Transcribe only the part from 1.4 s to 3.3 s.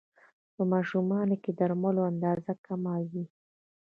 کې د درملو اندازه کمه وي.